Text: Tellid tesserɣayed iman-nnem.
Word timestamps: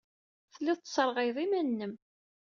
Tellid 0.53 0.79
tesserɣayed 0.81 1.37
iman-nnem. 1.43 1.93